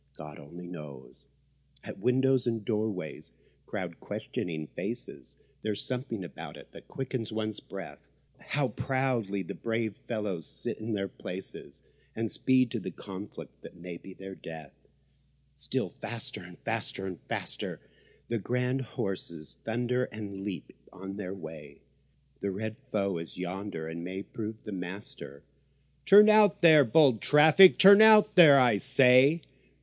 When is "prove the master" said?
24.23-25.43